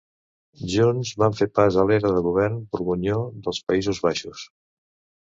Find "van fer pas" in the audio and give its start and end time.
1.25-1.77